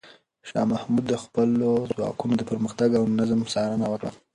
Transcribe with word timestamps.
شاه 0.47 0.65
محمود 0.71 1.05
د 1.09 1.13
خپلو 1.23 1.71
ځواکونو 1.97 2.33
د 2.37 2.41
پرمختګ 2.51 2.89
او 2.99 3.03
نظم 3.19 3.39
څارنه 3.53 3.85
وکړه. 3.89 4.11